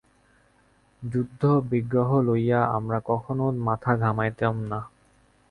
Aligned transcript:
যুদ্ধ-বিগ্রহ 1.03 2.09
লইয়া 2.21 2.61
আমরা 2.77 2.99
কখনও 3.05 3.47
মাথা 3.67 3.91
ঘামাইতাম 3.97 4.55
না। 4.71 4.79